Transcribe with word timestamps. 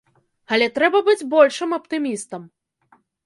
Але 0.55 0.67
трэба 0.77 1.01
быць 1.09 1.27
большым 1.35 1.77
аптымістам! 1.79 2.49